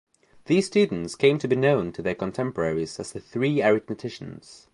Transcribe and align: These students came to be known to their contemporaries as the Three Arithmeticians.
These 0.45 0.65
students 0.65 1.13
came 1.13 1.37
to 1.37 1.47
be 1.47 1.55
known 1.55 1.91
to 1.91 2.01
their 2.01 2.15
contemporaries 2.15 2.99
as 2.99 3.11
the 3.11 3.19
Three 3.19 3.57
Arithmeticians. 3.57 4.65